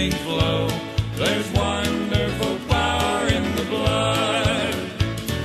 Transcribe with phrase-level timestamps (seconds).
[0.00, 0.68] life-giving flow.
[1.16, 4.74] There's wonderful power in the blood.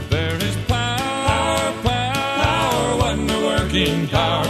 [0.09, 4.45] There is power, power, wonder-working power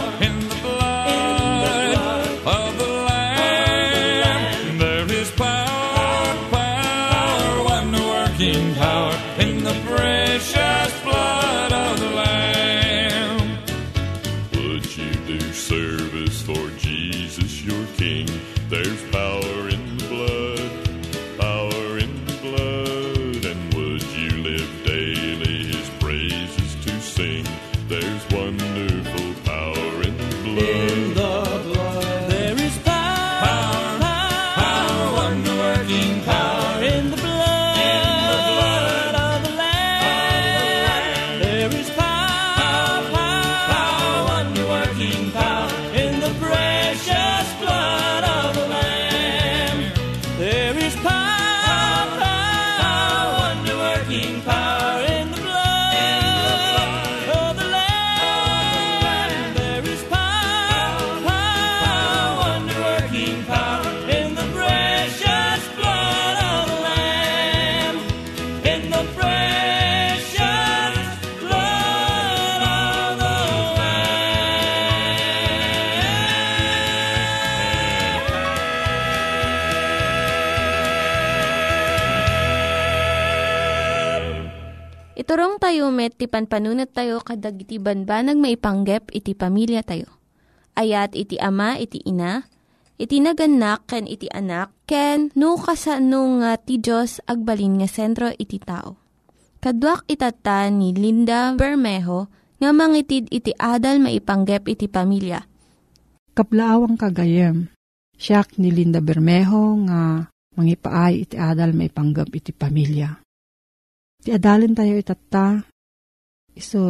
[86.06, 90.06] met, ti panpanunat tayo kadag iti banbanag maipanggep iti pamilya tayo.
[90.78, 92.46] Ayat iti ama, iti ina,
[92.94, 98.62] iti naganak, ken iti anak, ken no kasano nga ti Diyos agbalin nga sentro iti
[98.62, 98.94] tao.
[99.58, 102.30] Kaduak itata ni Linda Bermejo
[102.62, 105.42] nga mangitid iti adal maipanggep iti pamilya.
[106.36, 107.66] Kaplaawang kagayem,
[108.14, 113.10] siyak ni Linda Bermejo nga mangipaay iti adal may panggap iti pamilya.
[114.22, 115.64] Ti adalin tayo itata,
[116.56, 116.80] iso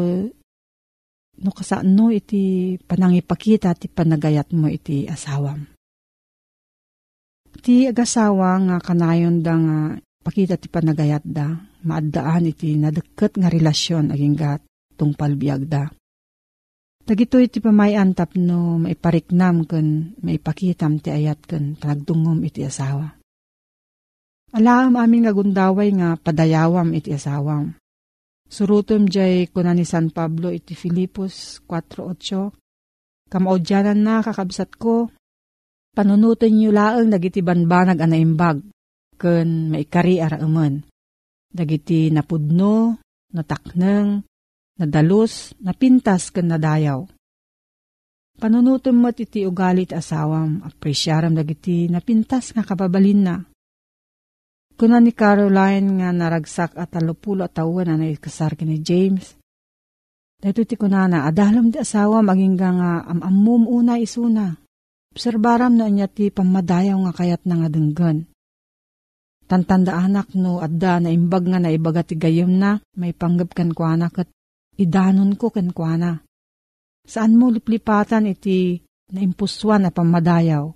[1.36, 5.66] no kasano iti panangipakita ti panagayat mo iti asawam.
[7.56, 9.78] Ti agasawa nga kanayon da nga
[10.22, 14.62] pakita ti panagayat da, maaddaan iti nadeket nga relasyon aging gat
[14.94, 15.90] tungpal biag da.
[17.06, 23.14] Dagito iti pamayan tapno maipariknam ken maipakitam ti ayat ken panagdungom iti asawa.
[24.50, 27.78] Alaam aming nagundaway nga padayawam iti asawam.
[28.46, 32.66] Surutom jay kuna ni San Pablo iti Filipos 4.8
[33.26, 35.10] Kamaudyanan na kakabsat ko,
[35.90, 38.62] panunutin niyo laang dagiti banbanag anaimbag,
[39.18, 40.86] ken maikari araaman.
[41.50, 43.02] Dagiti napudno,
[43.34, 44.22] natakneng,
[44.78, 47.02] nadalus, napintas ken nadayaw.
[48.36, 53.36] Panunutom mo iti ugalit asawam, apresyaram dagiti napintas nga kababalin na.
[54.76, 59.32] Kuna ni Caroline nga naragsak at talupulo at tawa na naikasar ni James.
[60.36, 64.52] Dito ti kunana, adalam di asawa maging nga amamum una isuna.
[65.16, 68.28] Obserbaram na niya ti pamadayaw nga kayat na nga denggan.
[69.48, 73.72] Tantanda anak no adda na imbag nga na ibaga ti gayom na may panggap kan
[73.72, 74.28] kuana kat
[74.76, 76.20] idanon ko kan kuana.
[77.06, 78.76] Saan mo liplipatan iti
[79.08, 80.68] na impuswan na pamadayaw,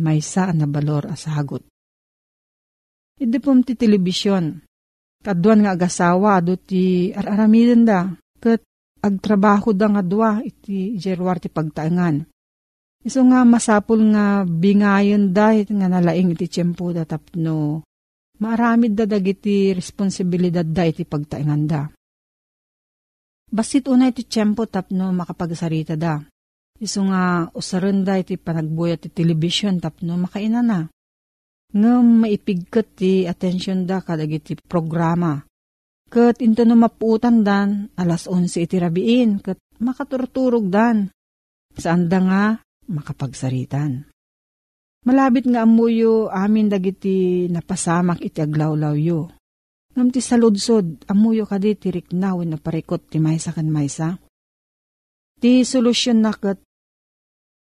[0.00, 1.71] may saan na balor asagot.
[3.20, 4.62] Idi pom ti telebisyon.
[5.22, 8.10] Kaduan nga agasawa do ti araramiden da.
[8.42, 8.62] Kat
[9.02, 12.26] agtrabaho da nga dua iti jerwar ti pagtaangan.
[13.02, 17.82] Iso nga masapul nga bingayon da nga nalaing iti tiyempo da tapno
[18.42, 21.82] maaramid da dagiti responsibilidad da iti pagtaingan da.
[23.50, 26.22] Basit una iti tiyempo tapno makapagsarita da.
[26.82, 30.90] Iso nga usaran da iti panagbuya ti television tapno makaina na.
[31.72, 35.40] Ngam maipigkat ti atensyon da kadagiti programa.
[36.12, 41.08] Kat into no mapuutan dan alas 11 iti rabiin kat makaturturog dan.
[41.72, 42.44] Saan da nga
[42.92, 44.04] makapagsaritan.
[45.08, 49.32] Malabit nga amuyo amin dagiti napasamak iti aglawlawyo.
[49.96, 54.20] Ngam ti saludsod, amuyo kadi ti riknawin na parikot ti maysa kan maysa.
[55.40, 56.60] Ti solusyon na kat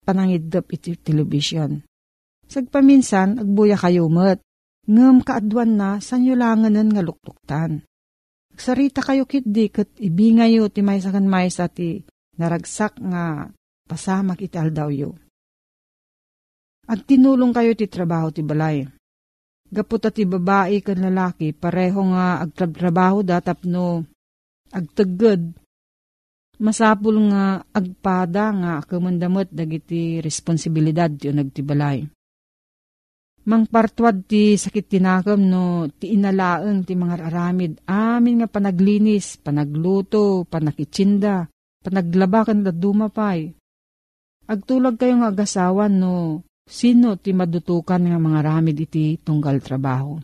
[0.05, 1.81] panangidap iti television.
[2.49, 4.41] Sagpaminsan, agbuya kayo met.
[4.85, 7.85] Ngam kaadwan na, sanyo langanan nga luktuktan.
[8.55, 12.05] Sarita kayo kitdi kat ibingayo ti maysa kan maysa ti
[12.39, 13.51] naragsak nga
[13.89, 15.11] pasamak iti aldawyo.
[16.85, 18.85] At tinulong kayo ti trabaho ti balay.
[19.73, 24.05] Gaputa ti babae kan lalaki, pareho nga agtrabaho da tapno
[24.71, 25.43] agtagad.
[26.63, 32.07] Masapul nga agpada nga kamandamot dagiti responsibilidad ti nagtibalay.
[33.45, 41.45] Mangpartwad ti sakit tinakam no ti inalaeng ti mga aramid amin nga panaglinis, panagluto, panakitsinda,
[41.85, 43.53] panaglabakan da dumapay.
[44.49, 50.17] Agtulag kayo nga agasawan no sino ti madutukan nga mga ramid iti tunggal trabaho.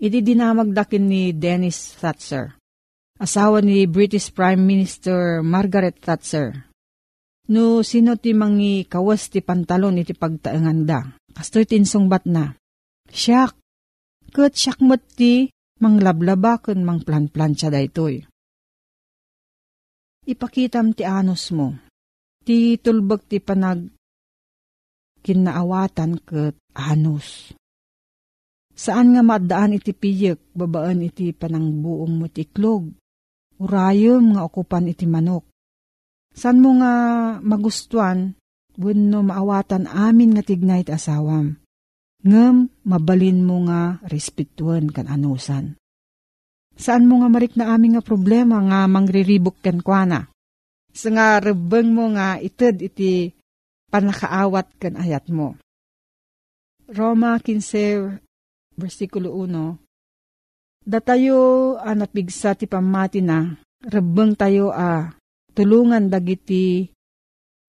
[0.00, 2.56] Iti dinamagdakin ni Dennis Thatcher,
[3.20, 6.72] asawa ni British Prime Minister Margaret Thatcher.
[7.52, 11.04] No sino ti mangi kawas ti pantalon iti pagtaengan da.
[11.34, 12.54] Kastoy tinsungbat na.
[13.10, 13.58] Siyak,
[14.30, 15.50] kat siyak mat ti
[15.82, 18.22] manglablaba ken mangplan-plansya da itoy.
[20.24, 21.74] Ipakitam ti anos mo.
[22.46, 23.90] Ti tulbag ti panag
[25.26, 27.50] kinaawatan ket anos.
[28.74, 32.90] Saan nga maddaan iti piyek, babaan iti panangbuong mo ti iklog.
[33.58, 35.46] Urayom nga okupan iti manok.
[36.34, 36.94] San mo nga
[37.38, 38.34] magustuhan,
[38.78, 41.58] wenno maawatan amin nga tignay iti asawam.
[42.24, 45.76] Ngem, mabalin mo nga respetuan kan anusan.
[46.74, 50.24] Saan mo nga marik na amin nga problema nga mangriribok ken kwa
[50.94, 53.30] Sa nga rebeng mo nga ited iti
[53.92, 55.54] panakaawat kan ayat mo.
[56.90, 59.84] Roma 15, versikulo 1,
[60.84, 63.56] Datayo a napigsa ti pamati na,
[63.88, 65.16] rebeng tayo a
[65.56, 66.92] tulungan dagiti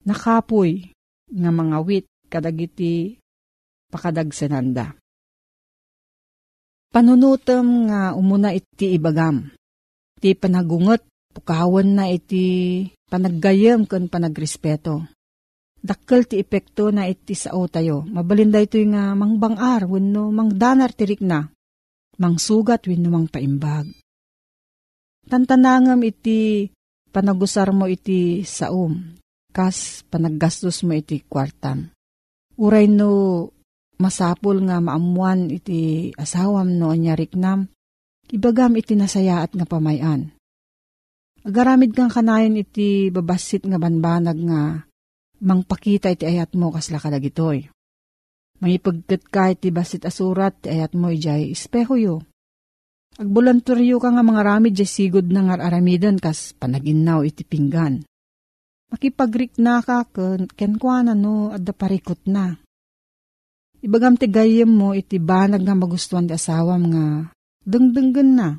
[0.04, 0.95] nakapoy
[1.29, 3.17] nga mga wit kadagiti
[3.89, 4.98] pakadagsananda.
[6.91, 9.51] Panunutem nga umuna iti ibagam.
[10.15, 11.03] Ti panagungot,
[11.36, 15.03] pukawan na iti panaggayam kan panagrespeto.
[15.86, 18.08] Dakkel ti epekto na iti sao tayo.
[18.08, 21.46] Mabalinda ito nga mangbangar, wenno mangdanar tirik na.
[22.15, 23.91] Mangsugat, wenno mang paimbag.
[25.27, 26.72] Tantanangam iti
[27.12, 29.20] panagusar mo iti saom
[29.56, 31.96] kas panaggastos mo iti kwartam.
[32.60, 33.48] Uray no
[33.96, 37.72] masapul nga maamuan iti asawam no anyarik nam,
[38.28, 40.36] ibagam iti nasayaat nga pamayan.
[41.48, 44.84] Agaramid kang kanayon iti babasit nga banbanag nga
[45.40, 47.72] mangpakita iti ayat mo kasla kadagitoy.
[48.60, 52.16] Mangipagkat ka iti basit asurat ti ayat mo ijay espeho yo.
[53.16, 58.04] Agbulanturyo ka nga mga ramid jay sigod na nga aramidan kas panaginaw iti pinggan
[58.92, 62.56] makipagrik na ka ken kenkwa na no adda parikot na.
[63.86, 67.06] Ibagam ti gayem mo iti banag nga magustuhan ti asawam nga
[67.65, 68.50] dengdenggen na.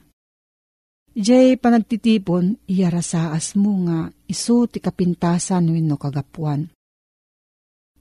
[1.17, 6.69] Ijay panagtitipon, iyarasaas mo nga iso ti kapintasan wenno kagapuan.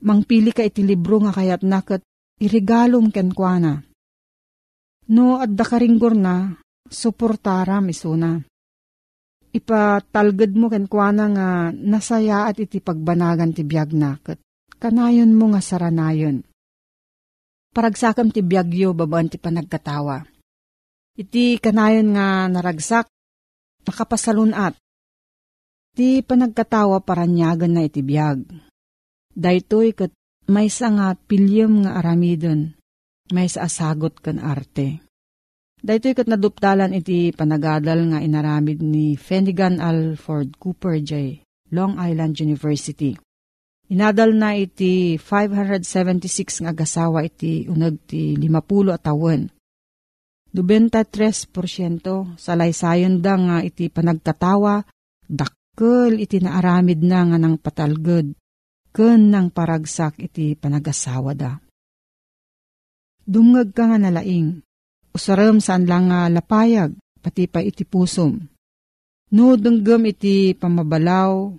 [0.03, 2.03] Mangpili ka iti libro nga kayat nakat
[2.43, 3.79] irigalom kenkwana.
[5.15, 6.59] No adda karinggor na,
[6.91, 8.43] suportaram isuna.
[9.55, 14.35] Ipatalgad mo kenkwana nga nasaya at iti pagbanagan ti biyag na kat
[14.83, 16.43] kanayon mo nga saranayon.
[17.71, 20.27] Paragsakam ti biyagyo babaan ti panagkatawa.
[21.15, 23.07] Iti kanayon nga naragsak,
[23.87, 24.75] nakapasalunat.
[25.95, 28.43] Ti panagkatawa paranyagan na iti biyag.
[29.31, 30.11] Daytoy kat
[30.51, 32.75] may nga pilyem nga aramidon,
[33.31, 35.04] may sa asagot kan arte.
[35.83, 41.43] Daytoy kat naduptalan iti panagadal nga inaramid ni Fenigan Alford Cooper J.
[41.75, 43.17] Long Island University.
[43.85, 49.45] Inadal na iti 576 nga gasawa iti unag ti 50 atawan.
[50.55, 54.81] 93% salaysayon da nga iti panagkatawa,
[55.27, 58.33] dakkel iti naaramid na nga ng patalged,
[58.89, 61.59] ken ng paragsak iti panagasawa da.
[63.21, 64.64] Dumngag ka nga nalaing,
[65.15, 66.91] Usaram saan lang nga lapayag,
[67.23, 68.35] pati pa iti pusom.
[69.31, 71.55] No denggem iti pamabalaw,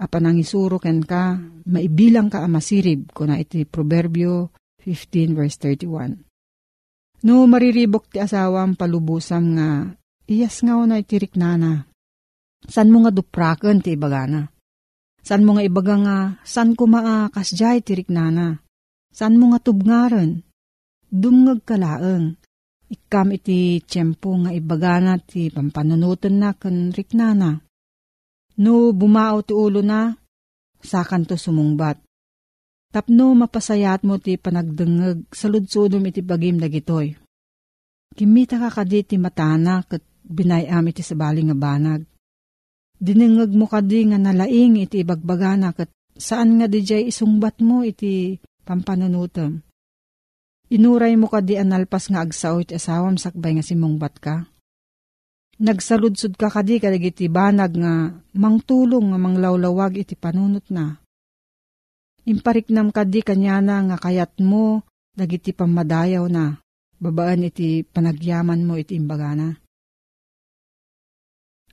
[0.00, 1.36] apan ang isuro ken ka,
[1.68, 7.28] maibilang ka amasirib, kuna iti Proverbio 15 verse 31.
[7.28, 9.84] No mariribok ti asawam palubusam nga,
[10.24, 11.84] iyas nga na iti riknana.
[12.64, 14.48] San mo nga dupraken ti ibagana?
[15.20, 18.64] San mo nga ibaga nga, san ko maakas jay ti riknana?
[19.12, 20.40] San mo nga tubngaren?
[21.08, 22.36] Dumngag kalaeng,
[22.84, 27.56] Ikam iti tiyempo nga ibagana ti pampanunutan na kan riknana.
[28.60, 30.12] No bumao ti ulo na,
[30.78, 31.98] sakan to sumungbat.
[32.94, 37.10] Tapno mapasayat mo ti panagdengeg sa ludsudom iti bagim dagitoy.
[38.14, 42.06] Kimita ka kadi ti matana kat binayam iti sabaling nga banag.
[42.94, 48.38] Dinengeg mo kadi nga nalaing iti ibagbagana kat saan nga di jay isungbat mo iti
[48.62, 49.58] pampanunutam.
[50.74, 54.42] Inuray mo ka di analpas nga agsaw iti asawam sakbay nga simungbat ka.
[55.62, 60.98] Nagsaludsud ka kadi kadag iti banag nga mangtulong nga manglawlawag iti panunot na.
[62.26, 64.82] Impariknam kadi kanyana nga kayat mo
[65.14, 66.58] dagiti pamadayaw na
[66.98, 69.54] babaan iti panagyaman mo iti imbagana.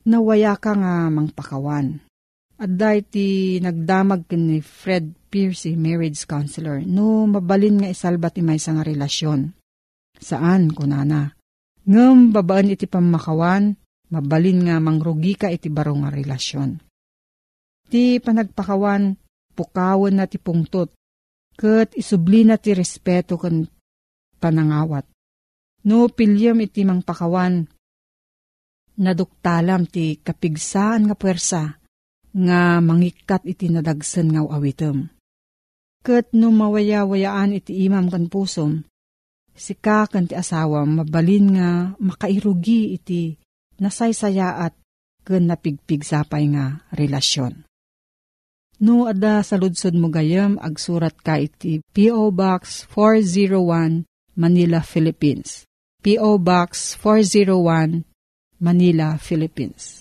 [0.06, 2.06] Nawaya ka nga mangpakawan.
[2.62, 8.86] Adda iti nagdamag ni Fred Piercy, marriage counselor, no mabalin nga isalba ti may nga
[8.86, 9.50] relasyon.
[10.22, 11.34] Saan, kunana?
[11.90, 13.74] Ngem babaan iti pamakawan,
[14.14, 16.78] mabalin nga mangrugi ka iti baro nga relasyon.
[17.90, 19.18] Ti panagpakawan,
[19.58, 20.94] pukawan na ti pungtot,
[21.58, 23.66] kat isubli na ti respeto kan
[24.38, 25.10] panangawat.
[25.90, 27.66] No pilyam iti mangpakawan,
[29.02, 31.81] naduktalam ti kapigsaan nga puwersa,
[32.32, 35.12] nga mangikat iti nadagsen nga awitem.
[36.02, 38.82] Kat no mawaya-wayaan iti imam kan pusom,
[39.54, 41.70] sika kan ti asawa mabalin nga
[42.02, 43.38] makairugi iti
[43.78, 44.74] nasaysayaat
[45.22, 47.66] ken napigpig sapay nga relasyon.
[48.82, 52.34] No ada sa ludsod mo gayam agsurat ka iti P.O.
[52.34, 55.70] Box 401 Manila, Philippines.
[56.02, 56.42] P.O.
[56.42, 58.02] Box 401
[58.58, 60.01] Manila, Philippines.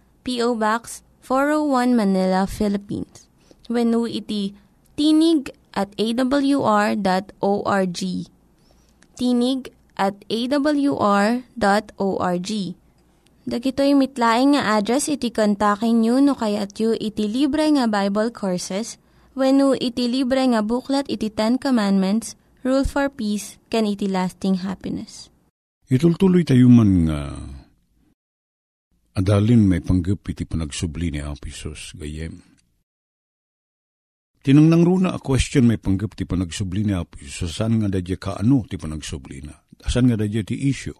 [0.21, 0.55] P.O.
[0.55, 3.29] Box 401 Manila, Philippines.
[3.71, 4.51] When iti
[4.99, 6.99] tinig at awr.org.
[9.15, 9.61] Tinig
[9.95, 12.51] at awr.org.
[13.41, 19.01] Dagitoy mitlaing nga address iti kontakin nyo no kayat yu iti libre nga Bible Courses
[19.33, 25.33] when iti libre nga buklat iti Ten Commandments, Rule for Peace, can iti lasting happiness.
[25.89, 27.33] Itultuloy tayo man nga
[29.11, 32.39] Adalin may panggap iti panagsubli ni Apisos, gayem.
[34.39, 38.79] Tinangnang runa a question may panggap ti panagsubli ni Apisos, saan nga dadya kaano ti
[38.79, 39.67] panagsubli na?
[39.83, 40.95] Saan nga dadya ti issue?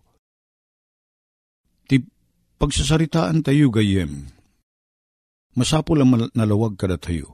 [1.88, 2.04] Ti
[2.60, 4.28] pagsasaritaan tayo, gayem,
[5.56, 7.32] masapol ang nalawag kada tayo.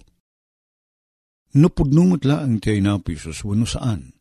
[1.57, 4.13] Napudnumot laang ti inapisos wano saan.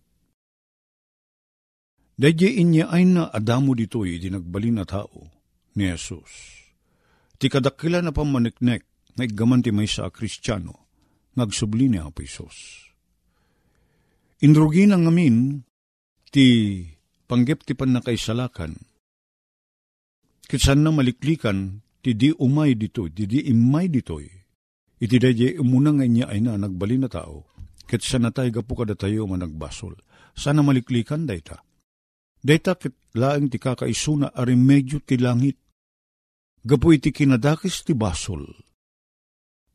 [2.16, 5.35] Dadya inya ay na adamo dito'y di nagbalin na tao
[5.76, 6.64] ni Jesus.
[7.37, 8.83] Ti kadakila na pamaniknek
[9.16, 10.88] nga igaman ti may sa kristyano,
[11.37, 12.88] ngagsubli ni Apo Isos.
[14.45, 15.64] Indrugi na ngamin,
[16.28, 16.80] ti
[17.25, 18.76] panggep ti panakaisalakan,
[20.45, 24.28] kitsan na maliklikan, ti di umay dito, ti di imay ditoy,
[25.00, 27.49] iti dadya umuna nga niya ay na nagbalin na tao,
[27.88, 29.97] kitsan na tayo gapu kada tayo managbasol,
[30.37, 31.64] sana maliklikan dayta.
[32.47, 35.59] Dayta kit laeng ti kakaisuna ari medyo ti langit,
[36.66, 38.66] gapu iti kinadakis ti basol,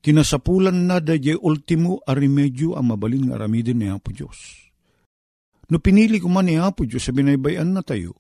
[0.02, 4.66] Kinasapulan na dadya ultimo arimedyo ang mabalin nga aramidin ni Apo Diyos.
[5.70, 8.18] No pinili ko man ni Apo Diyos sa binaybayan na tayo,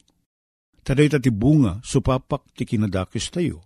[0.86, 3.66] taday ti bunga supapak ti kinadakis tayo.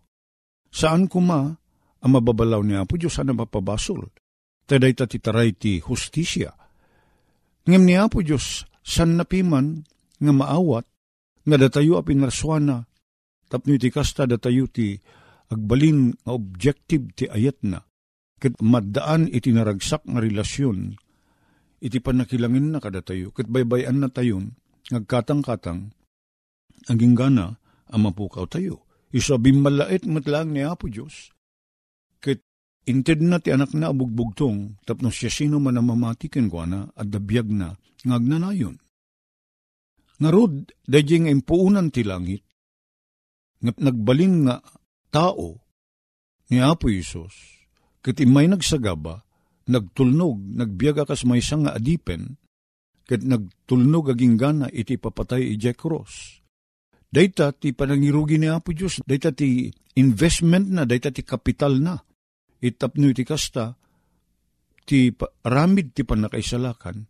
[0.71, 1.59] Saan kuma
[1.99, 4.15] ang mababalaw ni Apo Diyos sana mapabasol?
[4.63, 6.55] Taday ti taray ti justisya.
[7.67, 9.83] Ngem ni Apo Diyos, san napiman
[10.23, 10.87] nga maawat,
[11.43, 12.87] nga datayo a pinarswana,
[13.49, 14.97] tapno iti kasta datayo ti
[15.49, 17.81] agbalin nga objective ti ayat na,
[18.41, 20.97] ket maddaan iti naragsak nga relasyon,
[21.81, 24.57] iti panakilangin na kada tayo, ket baybayan na tayon,
[24.89, 25.93] ngagkatang-katang,
[26.85, 27.57] ang gana,
[27.89, 28.85] ang mapukaw tayo.
[29.15, 31.31] Isabim malait matlang ni Apo Diyos,
[32.19, 32.43] ket
[32.85, 37.49] inted na ti anak na abugbugtong, tapno siya sino man ang mamatikin ko at dabiyag
[37.49, 37.73] na,
[38.03, 38.77] ngagnanayon.
[40.15, 42.44] Ngarod, dayjing impuunan ti langit,
[43.73, 44.61] nagbalin nga
[45.09, 45.65] tao
[46.51, 47.33] ni Apo Isos,
[48.05, 49.25] ket imay nagsagaba,
[49.65, 52.37] nagtulnog, nagbiyaga kas may nga adipen,
[53.05, 56.41] ket nagtulnog aging gana iti papatay ijay cross.
[57.09, 61.95] Dayta ti panangirugi ni Apo Diyos, dayta ti investment na, dayta ti kapital na.
[62.59, 63.77] Itapno iti kasta,
[64.85, 65.13] ti
[65.45, 67.07] ramid ti panakaisalakan,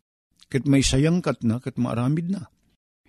[0.47, 2.43] ket may sayangkat na, ket maaramid na.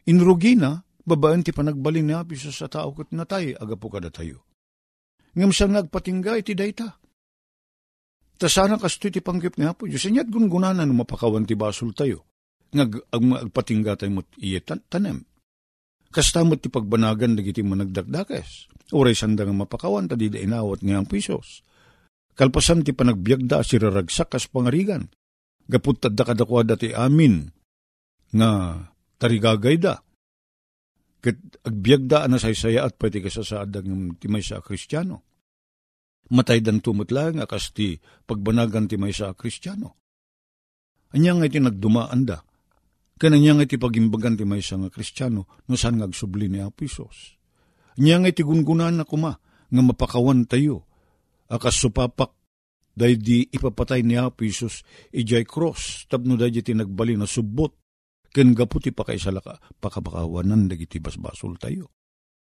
[0.07, 4.43] Inrugi na, babaan ti panagbalin ni Apo sa tao ket natay, agapo kada tayo.
[5.39, 6.99] Ngam siyang nagpatingga iti dayta.
[8.37, 12.29] Ta sana kasto ti panggip nga po, Diyos, inyat gungunanan mapakawan ti basol tayo.
[12.75, 15.25] Ngag, ag, agpatingga tayo mo't iya tan, tanem.
[16.13, 18.69] Kasta mo't ti pagbanagan dagiti managdakdakes.
[18.93, 21.65] Uray sanda nga mapakawan, tadi da inawat nga ang pisos.
[22.37, 25.09] Kalpasan ti panagbiagda, siraragsak kas pangarigan.
[25.67, 27.49] Gaput tadda kadakwa dati amin,
[28.37, 28.79] nga
[29.19, 30.06] tarigagay da.
[31.27, 35.27] Ket agbiagda na saysaya at pati kasasaad ng timay sa kristyano.
[36.31, 39.99] Matay dan tumot lang akas ti pagbanagan ti may sa kristyano.
[41.19, 42.39] Anya nga iti nagdumaan da.
[43.19, 47.35] Kananya nga iti pagimbagan ti may sa nga kristyano no saan nga agsubli ni Apisos.
[47.99, 49.35] Anya nga iti gungunan na kuma
[49.67, 50.87] nga mapakawan tayo.
[51.51, 52.31] Akas supapak
[52.95, 57.86] day di ipapatay ni Apisos ijay cross tapno day di tinagbali na subot
[58.37, 61.89] ken gaputi pa kay salaka pakapakawanan dagiti basbasol tayo.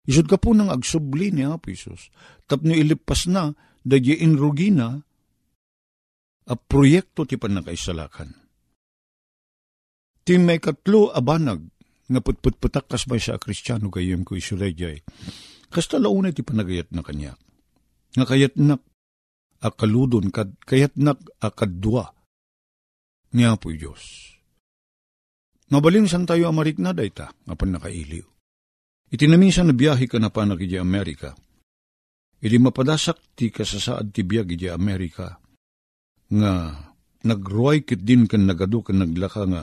[0.03, 1.71] Isod ka po nang agsubli ni Apo
[2.43, 4.99] tapno ilipas na, dadya inrugi na,
[6.49, 8.35] a proyekto ti panakaisalakan.
[10.27, 11.63] Ti may katlo abanag,
[12.09, 14.99] nga putputputak kas may sa kristyano kayem ko isulayjay.
[15.69, 17.37] Kas talauna ti panagayat na kanya.
[18.17, 18.81] Nga kayat nak
[19.61, 22.17] akaludon, kad, kayat nak akadwa
[23.37, 24.38] ni Apo Diyos.
[25.69, 28.25] Mabalin san tayo amarik na dayta, nga panakailiw.
[29.13, 31.38] Itinaminsan na biyahe ka na panak iti Amerika.
[32.41, 35.38] Iti mapadasak ti kasasaad ti biyag iti Amerika.
[36.29, 36.53] Nga
[37.25, 39.62] nagruay kit din kan nagadu kan naglaka nga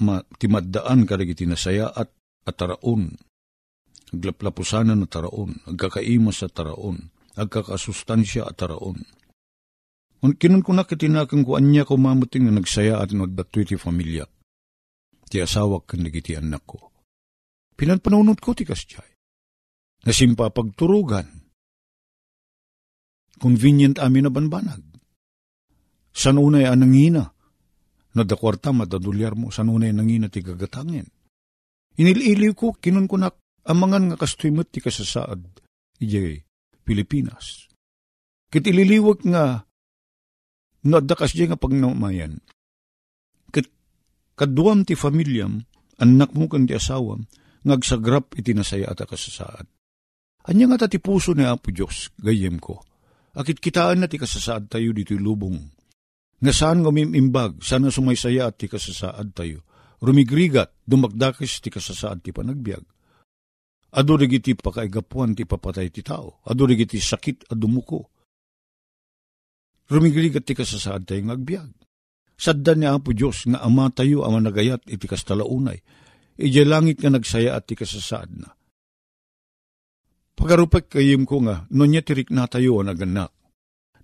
[0.00, 2.12] ma, timaddaan ka iti nasaya at
[2.44, 3.16] ataraon.
[4.14, 9.00] Aglaplapusanan na taraon, agkakaimas sa taraon, agkakasustansya at taraon.
[10.24, 14.24] Kinun ko na kitinakang ko anya ko mamuting nga nagsaya at nagdatoy ti familya.
[15.34, 16.94] Ti asawak kan nagiti anak ko
[17.74, 19.18] Pinanpanunod ko ti kastyay.
[20.06, 21.26] Nasimpa pagturugan.
[23.42, 24.78] Convenient amin na banbanag.
[26.14, 27.34] San unay anangina,
[28.14, 31.10] nadakwarta madadulyar mo, san unay nangina ti gagatangin.
[31.98, 33.34] Inililiw ko, kinun na
[33.66, 35.42] amangan nga kastoymot ti kasasaad,
[35.98, 36.46] ijay
[36.86, 37.66] Pilipinas.
[38.54, 39.66] Kit ililiwag nga,
[40.86, 42.38] nadakas di nga pagnamayan.
[44.34, 45.62] Kaduam ti familyam,
[46.02, 47.22] anak mo kan ti asawam,
[47.62, 49.66] ngagsagrap iti nasaya at kasasaad.
[50.50, 52.82] Anya nga ti puso ni Apo Diyos, gayem ko.
[53.34, 55.58] Akit kitaan na ti kasasaad tayo dito'y lubong.
[56.42, 59.64] Nga saan ngumimimbag, saan nga sumaysaya at ti kasasaad tayo.
[60.04, 62.84] Rumigrigat, dumagdakis ti kasasaad ti panagbiag.
[63.94, 66.42] Ado iti pakaigapuan ti papatay ti tao.
[66.44, 68.10] Ado iti sakit at dumuko.
[69.88, 71.83] Rumigrigat ti kasasaad tayo ngagbiag.
[72.34, 75.78] Sadda ni Apo Diyos nga ama tayo ama nagayat iti kastalaunay.
[76.34, 78.50] Ije langit nga nagsaya at ti kasasaad na.
[80.34, 83.30] Pagarupag kayim ko nga, no niya tirik na tayo ang naganak.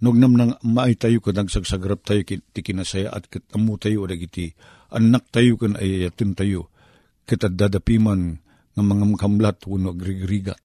[0.00, 4.48] Nognam nang maay tayo ka nagsagsagrap tayo ti kinasaya at katamu tayo dagiti
[4.94, 6.72] anak tayo kan ayayatin tayo
[7.28, 8.40] kita dadapiman
[8.74, 10.56] ng mga kamlat uno agrigrigat.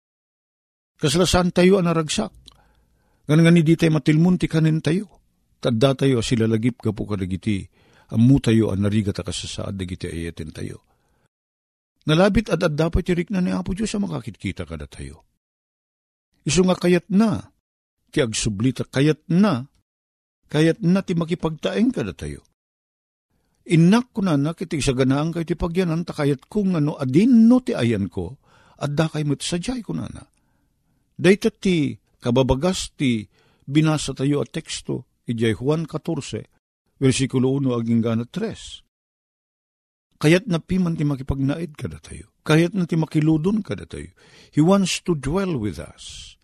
[0.96, 2.32] Kaslasan tayo ang naragsak.
[3.28, 5.25] Gan nga ni di tayo matilmun ti kanin tayo.
[5.60, 7.66] Tadda tayo sila lagip ka po kadagiti.
[8.14, 10.86] Amu tayo ang narigat kasasaad dagiti ayatin tayo.
[12.06, 15.26] Nalabit at at dapat tirik na ni Apo Diyos sa makakitkita kada tayo.
[16.46, 17.50] Iso nga kayat na,
[18.14, 19.66] ti agsublita kayat na,
[20.46, 22.46] kayat na ti makipagtaeng kada tayo.
[23.66, 27.66] Inak ko na na kiti sa ganaang kay ti pagyanan takayat kung ano adin no
[27.66, 28.38] ti ayan ko,
[28.78, 30.22] at da kay mo't sadyay ko na na.
[31.18, 33.26] Dayta ti kababagas ti
[33.66, 36.46] binasa tayo at teksto, ijay Juan 14,
[37.02, 40.22] versikulo 1 aging gana 3.
[40.22, 42.32] Kayat na piman ti makipagnaid kada tayo.
[42.46, 44.10] Kayat na ti makiludon kada tayo.
[44.54, 46.38] He wants to dwell with us.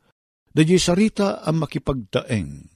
[0.52, 2.68] Dadya sarita ang makipagtaeng.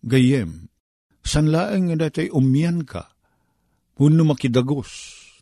[0.00, 0.72] Gayem,
[1.20, 3.14] sanlaeng nga datay umyan ka,
[3.94, 4.90] Puno makidagos,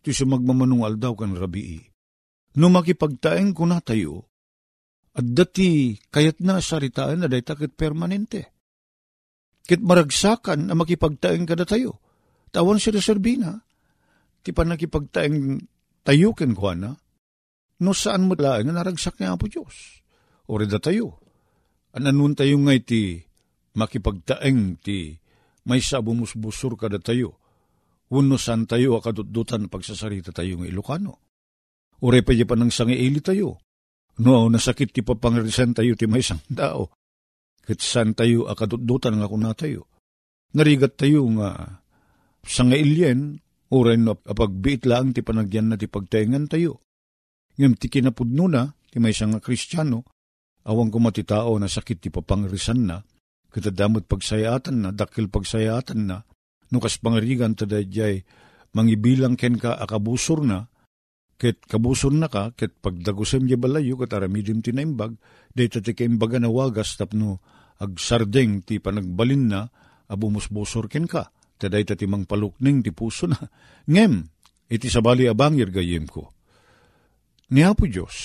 [0.05, 1.81] ti sumagmamanong aldaw kan rabii.
[2.61, 4.29] No makipagtaeng ko na tayo,
[5.17, 8.52] at dati kayat na saritaan na day takit permanente.
[9.63, 12.03] Kit maragsakan na makipagtaeng kada tayo.
[12.53, 13.63] Tawan siya serbina,
[14.43, 15.63] ti pa nakipagtaeng
[16.03, 16.75] tayo ken ko
[17.83, 20.03] no saan mo laing na naragsak niya po Diyos.
[20.47, 21.19] O da tayo.
[21.95, 23.23] Ananun tayo nga ti
[23.75, 25.15] makipagtaeng ti
[25.67, 27.43] may sabumusbusur kada tayo
[28.13, 31.17] Uno san tayo akadudutan pagsasarita tayo ng Ilocano.
[32.05, 33.57] Ure pa pa ng sangiili tayo.
[34.21, 36.93] No, nasakit ti papangrisan tayo ti may isang tao.
[37.63, 39.87] Kit san tayo akadudutan nga kuna tayo.
[40.53, 41.81] Narigat tayo nga
[42.43, 43.39] sangailyen,
[43.73, 46.83] ure no apagbiit lang ti panagyan na ti pagtaingan tayo.
[47.57, 50.05] Ngam ti kinapudno na, ti may isang kristyano,
[50.67, 53.01] awang kumatitao na sakit ti papangrisan na,
[53.53, 56.17] kitadamot pagsayatan na, dakil pagsayatan na,
[56.73, 58.25] no kas pangarigan tadayjay
[58.73, 60.69] mangibilang ken ka akabusor na,
[61.37, 64.73] ket kabusor na ka, ket pagdagusem di balayo, ket aramidim ti
[65.53, 67.41] day tati kaimbaga na wagas tapno
[67.83, 69.61] agsardeng ti panagbalin na,
[70.09, 73.39] abumusbusor ken ka, taday tati mang palukning ti puso na.
[73.91, 74.23] Ngem,
[74.71, 76.33] iti sabali abangir gayem ko.
[77.53, 78.17] Ni Apo Diyos,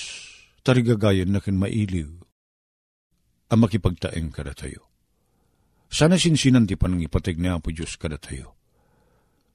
[0.64, 2.12] tarigagayan na mailiw,
[3.48, 4.88] ang makipagtaeng kada tayo.
[5.88, 8.56] Sana sinsinan ti panangipatig ni Apo Diyos kada tayo.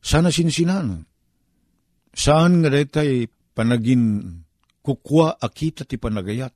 [0.01, 1.05] Sana sinsinan.
[2.13, 4.29] Saan nga tay panagin
[4.85, 6.53] kukwa akita ti panagayat,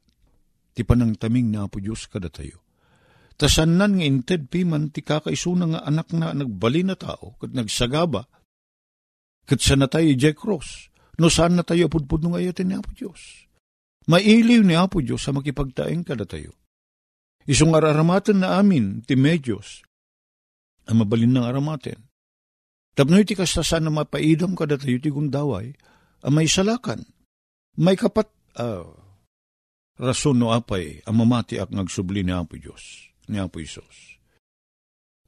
[0.77, 2.61] ti panangtaming ni Apo Diyos kada tayo.
[3.41, 8.29] Tasanan nga inted piman ti kakaisuna nga anak na nagbali na tao, kat nagsagaba,
[9.49, 12.93] kat sa na tayo Jack Cross, no saan na tayo pudpud ng ayatin ni Apo
[12.93, 13.49] Diyos.
[14.05, 16.53] Mailiw ni Apo Diyos sa makipagtaeng kada tayo
[17.47, 19.87] Isong araramatan na amin, ti medyos,
[20.91, 22.03] ang mabalin ng aramaten.
[22.99, 25.71] Tapno iti kastasan na mapaidam ka datayo ti gundaway,
[26.27, 27.07] ang may salakan.
[27.79, 28.27] May kapat,
[28.59, 28.83] uh,
[29.97, 34.21] rason no apay, ang mamati ak nagsubli ni Apo Diyos, ni Apo Isos.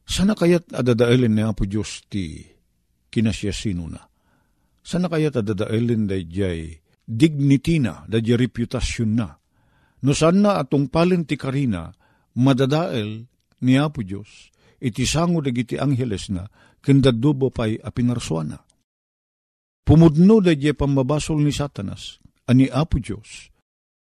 [0.09, 2.45] Sana kayat adadaelin ni Apo Diyos ti
[3.09, 4.03] kinasyasino na.
[4.85, 9.41] Sana kayat adadaelin da jay dignity na, da reputasyon na.
[10.05, 11.93] No sana atong palin ti karina,
[12.37, 13.25] madadael
[13.65, 16.47] ni Apo Diyos, iti sango dagiti angheles na,
[16.85, 18.61] kendadubo pa'y apinarsuana.
[19.83, 23.49] Pumudno da di pambabasol ni Satanas, ani Apo Diyos,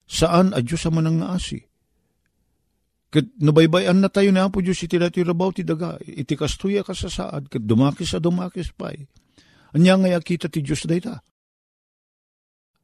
[0.10, 1.62] saan a Diyos ang manang naasi.
[3.10, 6.94] Kat nabaybayan na tayo ni Apo Diyos iti dati rabaw ti daga, iti kastuya ka
[6.98, 9.06] sa saad, kat dumakis sa dumakis pa'y.
[9.78, 11.22] Anya nga kita ti Diyos dayta.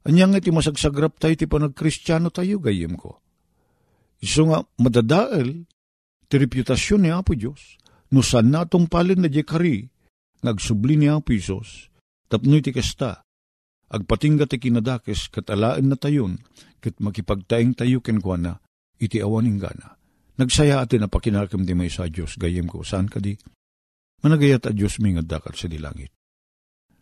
[0.06, 3.22] Anya nga ti masagsagrap tayo ti panagkristyano tayo gayem ko.
[4.22, 5.66] Iso nga madadael,
[6.26, 7.78] ti reputasyon ni Apo Diyos,
[8.14, 9.86] no saan natong palin na kari,
[10.42, 11.90] nagsubli ni Apo Isos,
[12.30, 13.26] tapno iti kasta,
[13.94, 16.42] agpatingga ti kinadakes katalaan na tayon,
[16.86, 18.62] kat makipagtaing tayo kenkwana,
[19.02, 19.98] iti awaning gana.
[20.38, 23.34] Nagsaya atin na pakinakam di may sa Diyos, gayem ko, saan ka di?
[24.22, 26.14] Managayat a Diyos may ngadakal sa dilangit.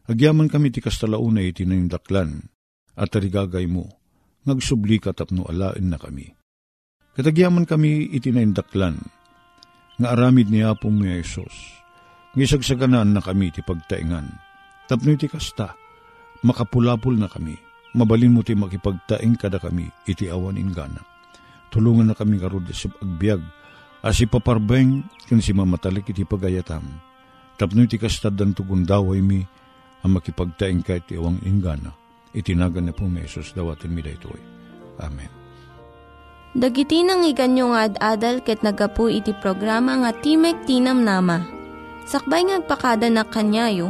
[0.07, 2.39] Agyaman kami ti kastalauna iti daklan,
[2.95, 3.91] at tarigagay mo,
[4.47, 6.31] nagsubli ka tapno alain na kami
[7.13, 8.97] Katagyaman kami itinaindaklan,
[10.01, 11.53] nga aramid ni Apong ni Jesus,
[12.33, 14.33] ngisagsaganan na kami ti pagtaingan.
[14.89, 15.77] Tapno iti kasta,
[16.41, 17.53] makapulapul na kami,
[17.93, 21.01] mabalin mo ti makipagtaing kada kami, iti awan ingana.
[21.73, 23.41] Tulungan na kami karod sa agbyag,
[24.03, 26.85] as ipaparbeng kan si mamatalik iti pagayatam.
[27.57, 29.41] Tapno iti kastad dan tugundaway mi,
[30.03, 31.95] ang makipagtaing ka iti awang inggana.
[32.33, 34.41] Itinagan na po may Isus dawatin mi daytoy.
[34.99, 35.31] Amen.
[36.53, 41.41] Dagiti nang iganyo nga ad-adal ket nagapu iti programa nga Timek Tinam Nama.
[42.05, 43.89] Sakbay ngagpakada na kanyayo,